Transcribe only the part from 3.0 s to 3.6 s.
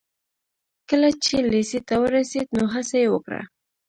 يې وکړه.